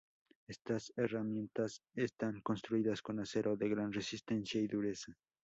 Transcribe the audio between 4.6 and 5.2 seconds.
dureza.